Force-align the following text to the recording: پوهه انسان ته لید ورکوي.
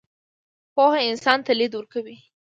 پوهه 0.73 0.99
انسان 1.11 1.39
ته 1.45 1.51
لید 1.59 1.73
ورکوي. 1.75 2.17